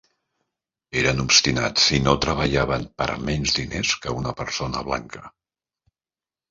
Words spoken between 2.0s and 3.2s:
no treballaven per